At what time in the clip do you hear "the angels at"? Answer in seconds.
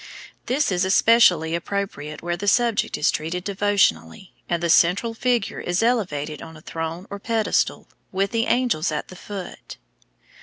8.31-9.09